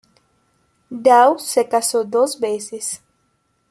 Daw 0.89 1.37
Se 1.37 1.69
casó 1.69 2.03
dos 2.03 2.39
veces. 2.39 3.03